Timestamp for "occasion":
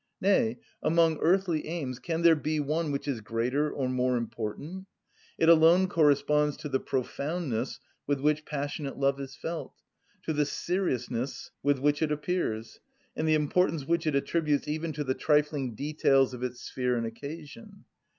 17.05-17.85